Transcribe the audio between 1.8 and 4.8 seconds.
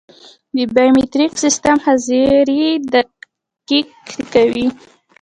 حاضري دقیق کوي